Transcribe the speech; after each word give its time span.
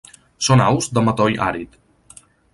Són 0.47 0.63
aus 0.67 0.87
de 0.99 1.03
matoll 1.11 1.39
àrid. 1.51 1.79